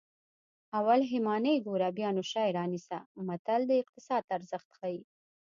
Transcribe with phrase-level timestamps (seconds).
[0.77, 4.99] اول همیانۍ ګوره بیا نو شی رانیسه متل د اقتصاد ارزښت ښيي